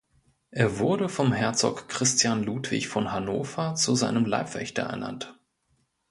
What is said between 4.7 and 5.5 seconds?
ernannt.